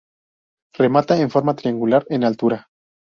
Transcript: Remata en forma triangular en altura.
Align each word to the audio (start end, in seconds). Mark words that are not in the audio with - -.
Remata 0.73 1.15
en 1.21 1.29
forma 1.29 1.55
triangular 1.55 2.07
en 2.09 2.23
altura. 2.23 2.67